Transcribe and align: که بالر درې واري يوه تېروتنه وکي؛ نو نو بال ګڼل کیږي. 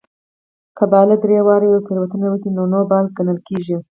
که 0.77 0.83
بالر 0.91 1.17
درې 1.23 1.37
واري 1.47 1.67
يوه 1.69 1.81
تېروتنه 1.87 2.27
وکي؛ 2.29 2.49
نو 2.55 2.63
نو 2.71 2.79
بال 2.89 3.05
ګڼل 3.17 3.39
کیږي. 3.47 3.77